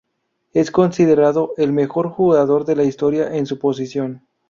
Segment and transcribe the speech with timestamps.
[0.55, 4.23] Es considerado el mejor jugador de la historia en su posición.